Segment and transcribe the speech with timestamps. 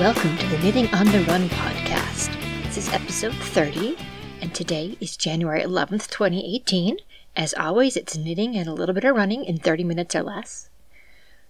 [0.00, 2.34] welcome to the Knitting on the Run podcast.
[2.64, 3.98] This is episode 30,
[4.40, 6.96] and today is January 11th, 2018.
[7.36, 10.70] As always, it's knitting and a little bit of running in 30 minutes or less.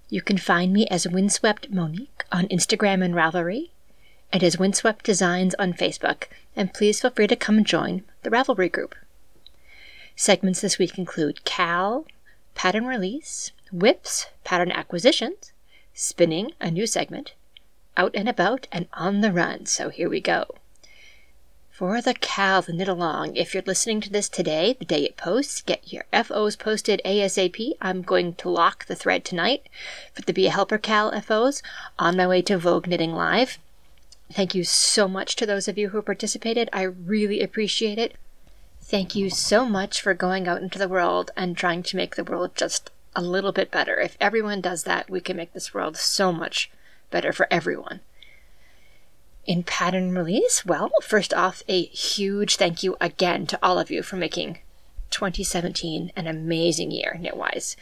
[0.08, 3.70] You can find me as Windswept Monique on Instagram and Ravelry,
[4.32, 6.24] and as Windswept Designs on Facebook,
[6.56, 8.96] and please feel free to come join the Ravelry group.
[10.16, 12.04] Segments this week include KAL,
[12.56, 15.52] pattern release, WIPs, pattern acquisitions,
[15.94, 17.34] spinning, a new segment,
[18.00, 19.66] out and about, and on the run.
[19.66, 20.46] So here we go.
[21.70, 25.18] For the KAL, the knit along, if you're listening to this today, the day it
[25.18, 27.72] posts, get your FOs posted ASAP.
[27.80, 29.66] I'm going to lock the thread tonight
[30.14, 31.62] for the Be a Helper KAL FOs
[31.98, 33.58] on my way to Vogue Knitting Live.
[34.32, 36.70] Thank you so much to those of you who participated.
[36.72, 38.16] I really appreciate it.
[38.80, 42.24] Thank you so much for going out into the world and trying to make the
[42.24, 44.00] world just a little bit better.
[44.00, 46.70] If everyone does that, we can make this world so much
[47.10, 48.00] better for everyone.
[49.46, 54.02] In pattern release, well, first off, a huge thank you again to all of you
[54.02, 54.58] for making
[55.10, 57.76] 2017 an amazing year knitwise.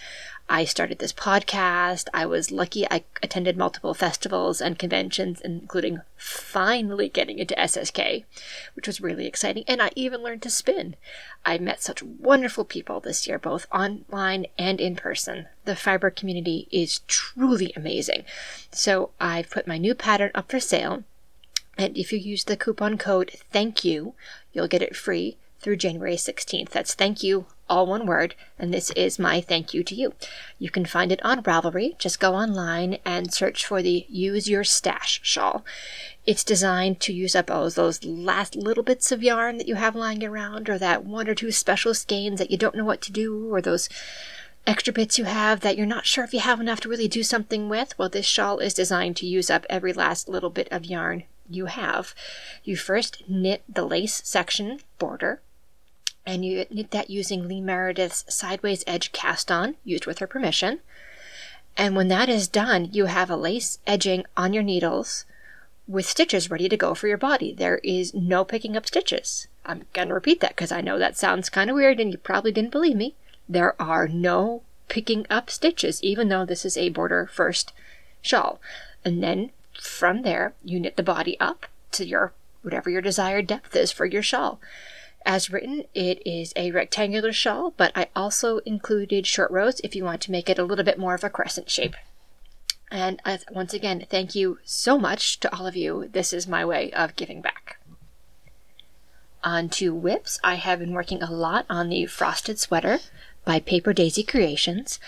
[0.51, 2.09] I started this podcast.
[2.15, 8.25] I was lucky I attended multiple festivals and conventions, including finally getting into SSK,
[8.75, 9.65] which was really exciting.
[9.69, 10.97] And I even learned to spin.
[11.45, 15.47] I met such wonderful people this year, both online and in person.
[15.67, 18.25] The fiber community is truly amazing.
[18.73, 21.05] So I've put my new pattern up for sale.
[21.77, 24.15] And if you use the coupon code THANK YOU,
[24.55, 26.71] you'll get it free through January 16th.
[26.71, 30.15] That's thank you, all one word, and this is my thank you to you.
[30.59, 31.99] You can find it on Ravelry.
[31.99, 35.65] Just go online and search for the Use Your Stash shawl.
[36.27, 39.97] It's designed to use up all those last little bits of yarn that you have
[39.97, 43.13] lying around, or that one or two special skeins that you don't know what to
[43.13, 43.89] do, or those
[44.67, 47.23] extra bits you have that you're not sure if you have enough to really do
[47.23, 47.99] something with.
[47.99, 51.67] Well, this shawl is designed to use up every last little bit of yarn you
[51.67, 52.15] have.
[52.65, 55.41] You first knit the lace section border
[56.29, 60.81] and you knit that using Lee Meredith's sideways edge cast on, used with her permission.
[61.75, 65.25] And when that is done, you have a lace edging on your needles
[65.87, 67.55] with stitches ready to go for your body.
[67.55, 69.49] There is no picking up stitches.
[69.65, 72.19] I'm going to repeat that because I know that sounds kind of weird and you
[72.19, 73.15] probably didn't believe me.
[73.49, 77.73] There are no picking up stitches, even though this is a border first
[78.21, 78.61] shawl.
[79.03, 79.51] And then
[79.81, 84.05] from there, you knit the body up to your whatever your desired depth is for
[84.05, 84.61] your shawl.
[85.27, 90.05] As written, it is a rectangular shawl, but I also included short rows if you
[90.05, 91.97] want to make it a little bit more of a crescent shape.
[92.91, 93.21] And
[93.51, 96.09] once again, thank you so much to all of you.
[96.11, 97.79] This is my way of giving back.
[99.45, 102.99] On to WIPs, I have been working a lot on the Frosted Sweater
[103.45, 104.99] by Paper Daisy Creations.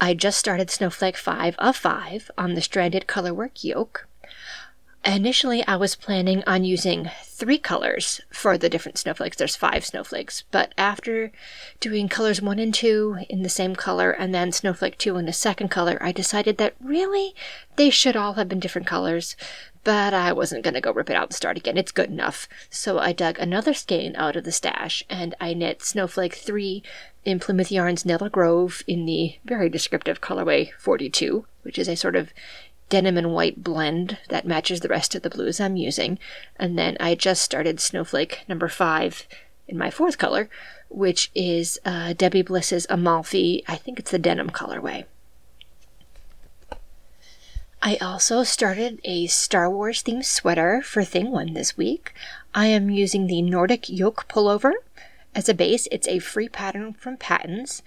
[0.00, 4.08] I just started Snowflake 5 of 5 on the stranded colorwork yoke.
[5.04, 9.38] Initially, I was planning on using three colors for the different snowflakes.
[9.38, 11.32] There's five snowflakes, but after
[11.80, 15.32] doing colors one and two in the same color and then snowflake two in the
[15.32, 17.34] second color, I decided that really
[17.76, 19.36] they should all have been different colors,
[19.84, 21.78] but I wasn't going to go rip it out and start again.
[21.78, 22.46] It's good enough.
[22.68, 26.82] So I dug another skein out of the stash and I knit snowflake three
[27.24, 32.16] in Plymouth Yarns Nettle Grove in the very descriptive colorway 42, which is a sort
[32.16, 32.34] of
[32.90, 36.18] denim and white blend that matches the rest of the blues I'm using.
[36.56, 39.26] And then I just started Snowflake number five
[39.66, 40.50] in my fourth color,
[40.90, 43.64] which is uh, Debbie Bliss's Amalfi.
[43.66, 45.04] I think it's the denim colorway.
[47.82, 52.12] I also started a Star Wars themed sweater for Thing One this week.
[52.54, 54.72] I am using the Nordic Yoke Pullover
[55.34, 55.88] as a base.
[55.90, 57.82] It's a free pattern from Patons,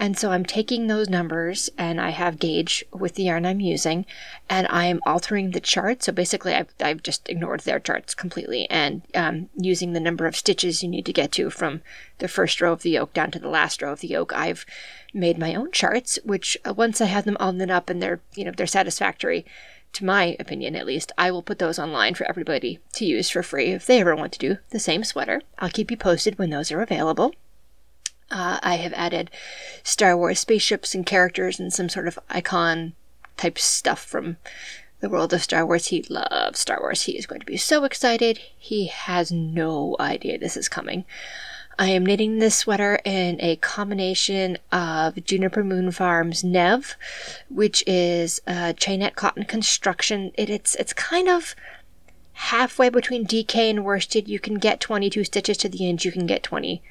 [0.00, 4.06] and so I'm taking those numbers and I have gauge with the yarn I'm using
[4.48, 6.02] and I'm altering the chart.
[6.04, 10.36] So basically, I've, I've just ignored their charts completely and um, using the number of
[10.36, 11.82] stitches you need to get to from
[12.18, 14.32] the first row of the yoke down to the last row of the yoke.
[14.34, 14.64] I've
[15.12, 18.20] made my own charts, which uh, once I have them all knit up and they're,
[18.34, 19.44] you know, they're satisfactory,
[19.94, 23.42] to my opinion at least, I will put those online for everybody to use for
[23.42, 25.42] free if they ever want to do the same sweater.
[25.58, 27.32] I'll keep you posted when those are available.
[28.30, 29.30] Uh, I have added
[29.82, 32.94] Star Wars spaceships and characters and some sort of icon
[33.36, 34.36] type stuff from
[35.00, 35.86] the world of Star Wars.
[35.86, 37.02] He loves Star Wars.
[37.02, 38.40] He is going to be so excited.
[38.58, 41.04] He has no idea this is coming.
[41.78, 46.96] I am knitting this sweater in a combination of Juniper Moon Farms Nev,
[47.48, 50.32] which is a chainette cotton construction.
[50.34, 51.54] It, it's it's kind of
[52.32, 54.26] halfway between DK and worsted.
[54.26, 56.04] You can get 22 stitches to the inch.
[56.04, 56.82] You can get 20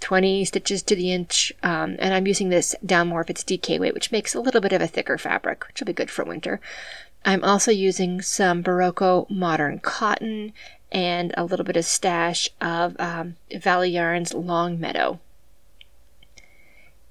[0.00, 3.78] 20 stitches to the inch, um, and I'm using this down more if it's DK
[3.78, 6.24] weight, which makes a little bit of a thicker fabric, which will be good for
[6.24, 6.60] winter.
[7.24, 10.52] I'm also using some Berroco modern cotton
[10.90, 15.20] and a little bit of stash of um, Valley Yarns Long Meadow.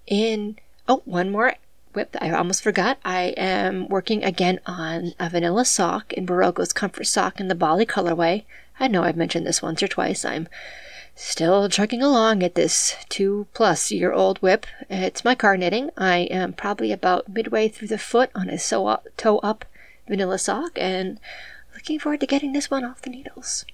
[0.07, 0.57] In
[0.87, 1.55] oh, one more
[1.93, 2.97] WIP I almost forgot.
[3.03, 7.85] I am working again on a vanilla sock in Berroco's Comfort Sock in the Bali
[7.85, 8.43] colorway.
[8.79, 10.23] I know I've mentioned this once or twice.
[10.23, 10.47] I'm
[11.17, 14.67] still chugging along at this two plus year old WIP.
[14.87, 15.89] It's my car knitting.
[15.97, 19.65] I am probably about midway through the foot on a sew up, toe up
[20.07, 21.19] vanilla sock and
[21.73, 23.65] looking forward to getting this one off the needles.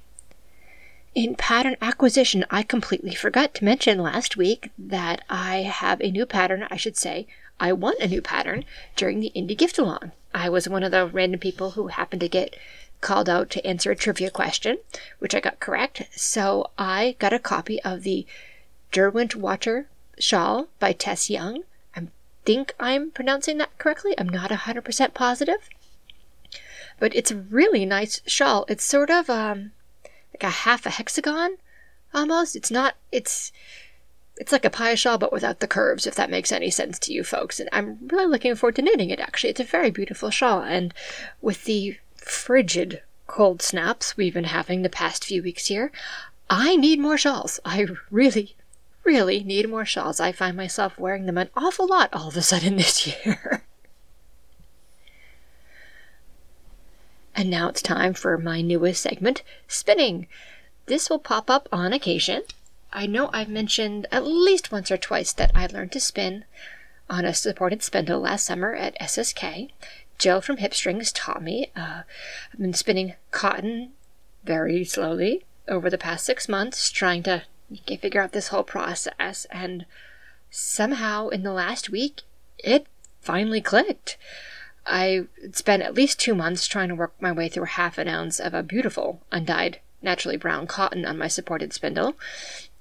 [1.13, 6.25] In pattern acquisition, I completely forgot to mention last week that I have a new
[6.25, 7.27] pattern, I should say,
[7.59, 10.13] I won a new pattern during the Indie Gift Along.
[10.33, 12.55] I was one of the random people who happened to get
[13.03, 14.79] called out to answer a trivia question,
[15.19, 16.03] which I got correct.
[16.15, 18.25] So I got a copy of the
[18.91, 19.85] Derwentwater
[20.17, 21.63] Shawl by Tess Young.
[21.95, 22.07] I
[22.45, 24.15] think I'm pronouncing that correctly.
[24.17, 25.69] I'm not 100% positive.
[26.99, 28.65] But it's a really nice shawl.
[28.69, 29.71] It's sort of um,
[30.33, 31.57] like a half a hexagon
[32.13, 32.55] almost.
[32.55, 33.51] It's not, it's,
[34.37, 37.13] it's like a pie shawl but without the curves, if that makes any sense to
[37.13, 37.59] you folks.
[37.59, 39.49] And I'm really looking forward to knitting it actually.
[39.49, 40.61] It's a very beautiful shawl.
[40.61, 40.93] And
[41.41, 45.91] with the frigid cold snaps we've been having the past few weeks here,
[46.49, 47.59] I need more shawls.
[47.65, 48.55] I really,
[49.03, 50.19] really need more shawls.
[50.19, 53.63] I find myself wearing them an awful lot all of a sudden this year.
[57.35, 60.27] And now it's time for my newest segment, spinning.
[60.85, 62.43] This will pop up on occasion.
[62.91, 66.45] I know I've mentioned at least once or twice that I learned to spin
[67.09, 69.71] on a supported spindle last summer at SSK.
[70.23, 71.69] Jill from Hipstrings taught me.
[71.75, 72.03] Uh,
[72.53, 73.91] I've been spinning cotton
[74.45, 77.43] very slowly over the past six months, trying to
[77.85, 79.85] figure out this whole process, and
[80.49, 82.21] somehow in the last week,
[82.57, 82.87] it
[83.19, 84.17] finally clicked.
[84.85, 88.39] I spent at least two months trying to work my way through half an ounce
[88.39, 92.15] of a beautiful, undyed, naturally brown cotton on my supported spindle.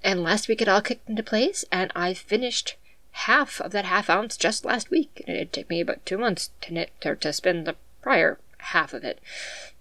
[0.05, 2.77] And last week it all kicked into place, and I finished
[3.13, 5.23] half of that half ounce just last week.
[5.27, 8.93] And it took me about two months to knit or to spin the prior half
[8.93, 9.21] of it.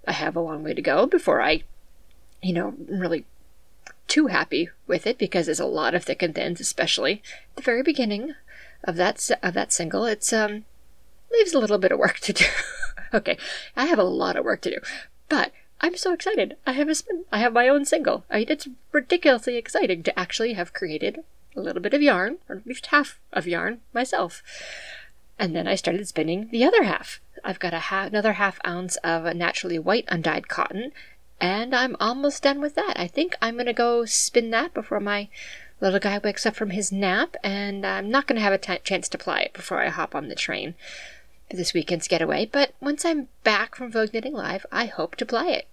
[0.08, 1.64] I have a long way to go before I,
[2.42, 3.26] you know, really
[4.08, 7.62] too happy with it because there's a lot of thick and thins, especially at the
[7.62, 8.36] very beginning
[8.84, 10.06] of that of that single.
[10.06, 10.66] It's um
[11.32, 12.46] leaves a little bit of work to do.
[13.14, 13.38] okay,
[13.76, 14.80] I have a lot of work to do,
[15.30, 16.58] but I'm so excited.
[16.68, 17.26] I have a spin.
[17.32, 18.26] I have my own single.
[18.30, 21.24] I mean, it's ridiculously exciting to actually have created
[21.56, 24.42] a little bit of yarn, or at least half of yarn myself.
[25.38, 27.20] And then I started spinning the other half.
[27.44, 30.92] I've got ha- another half ounce of naturally white undyed cotton,
[31.40, 32.94] and I'm almost done with that.
[32.96, 35.30] I think I'm going to go spin that before my
[35.80, 38.78] little guy wakes up from his nap, and I'm not going to have a t-
[38.84, 40.76] chance to ply it before I hop on the train
[41.50, 42.46] for this weekend's getaway.
[42.46, 45.68] But once I'm back from Vogue Knitting Live, I hope to ply it.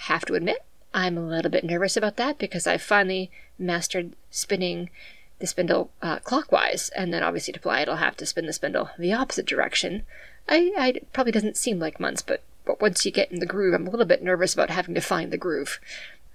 [0.00, 0.62] Have to admit,
[0.92, 4.90] I'm a little bit nervous about that because I finally mastered spinning
[5.38, 8.52] the spindle uh, clockwise, and then obviously to ply it, I'll have to spin the
[8.52, 10.04] spindle the opposite direction.
[10.48, 13.74] I, I probably doesn't seem like months, but but once you get in the groove,
[13.74, 15.78] I'm a little bit nervous about having to find the groove.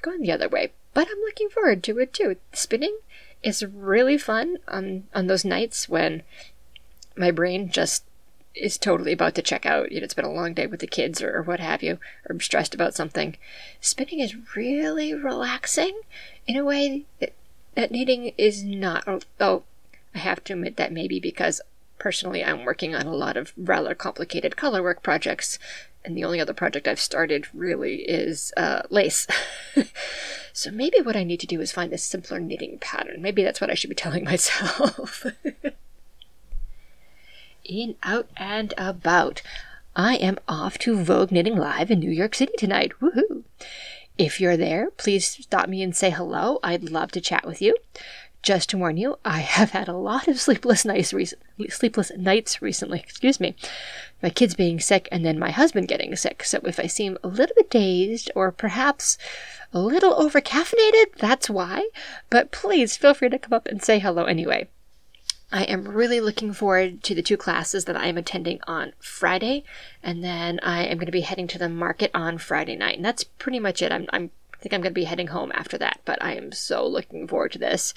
[0.02, 2.38] Going the other way, but I'm looking forward to it too.
[2.54, 2.98] Spinning
[3.44, 6.24] is really fun on on those nights when
[7.16, 8.04] my brain just
[8.56, 9.92] is totally about to check out.
[9.92, 11.94] You know, it's been a long day with the kids or, or what have you,
[11.94, 13.38] or I'm stressed about something.
[13.80, 16.02] Spinning is really relaxing
[16.48, 17.34] in a way that
[17.76, 19.64] that knitting is not, although
[20.14, 21.62] I have to admit that maybe because
[21.98, 25.60] personally I'm working on a lot of rather complicated colorwork projects,
[26.04, 29.28] and the only other project I've started really is uh, lace.
[30.54, 33.22] so maybe what I need to do is find a simpler knitting pattern.
[33.22, 35.26] Maybe that's what I should be telling myself.
[37.64, 39.42] in, out, and about.
[39.96, 42.94] I am off to Vogue Knitting Live in New York City tonight.
[43.02, 43.44] Woohoo!
[44.22, 46.60] If you're there, please stop me and say hello.
[46.62, 47.76] I'd love to chat with you.
[48.44, 51.12] Just to warn you, I have had a lot of sleepless nights,
[51.70, 53.00] sleepless nights recently.
[53.00, 53.56] Excuse me.
[54.22, 56.44] My kids being sick and then my husband getting sick.
[56.44, 59.18] So if I seem a little bit dazed or perhaps
[59.74, 61.90] a little over caffeinated, that's why.
[62.30, 64.70] But please feel free to come up and say hello anyway.
[65.52, 69.66] I am really looking forward to the two classes that I am attending on Friday,
[70.02, 73.06] and then I am going to be heading to the market on Friday night, and
[73.06, 73.92] that's pretty much it.
[73.92, 76.52] I'm, I'm I think I'm going to be heading home after that, but I am
[76.52, 77.96] so looking forward to this.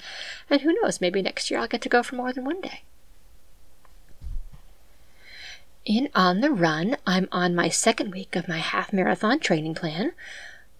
[0.49, 2.81] And who knows, maybe next year I'll get to go for more than one day.
[5.85, 10.13] In On the Run, I'm on my second week of my half marathon training plan.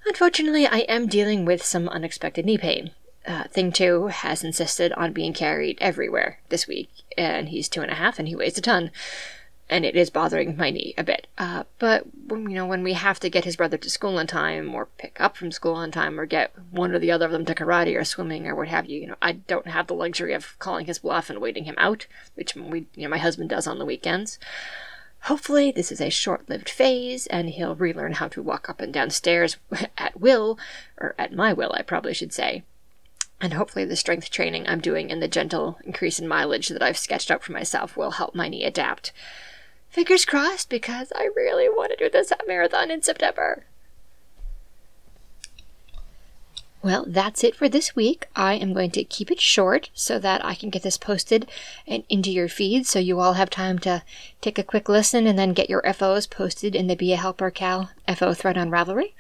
[0.08, 2.90] Unfortunately, I am dealing with some unexpected knee pain
[3.28, 7.92] uh, Thing Two has insisted on being carried everywhere this week, and he's two and
[7.92, 8.92] a half and he weighs a ton.
[9.70, 11.26] and it is bothering my knee a bit.
[11.38, 14.74] Uh, but you know, when we have to get his brother to school on time,
[14.76, 17.46] or pick up from school on time, or get one or the other of them
[17.46, 20.34] to karate or swimming or what have you, you know, I don't have the luxury
[20.34, 22.06] of calling his bluff and waiting him out,
[22.36, 24.38] which we, you know, my husband does on the weekends.
[25.22, 28.94] Hopefully, this is a short lived phase and he'll relearn how to walk up and
[28.94, 29.58] down stairs
[29.98, 30.60] at will,
[31.00, 32.64] or at my will, I probably should say.
[33.42, 36.98] And hopefully, the strength training I'm doing and the gentle increase in mileage that I've
[36.98, 39.12] sketched out for myself will help my knee adapt.
[39.90, 43.66] Fingers crossed, because I really want to do this at marathon in September.
[46.86, 48.28] Well, that's it for this week.
[48.36, 51.50] I am going to keep it short so that I can get this posted
[51.88, 54.04] and into your feed so you all have time to
[54.40, 57.50] take a quick listen and then get your FOs posted in the Be a Helper
[57.50, 59.14] KAL FO thread on Ravelry.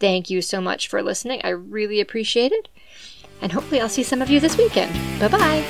[0.00, 1.40] Thank you so much for listening.
[1.44, 2.66] I really appreciate it.
[3.42, 4.92] And hopefully, I'll see some of you this weekend.
[5.20, 5.64] Bye bye.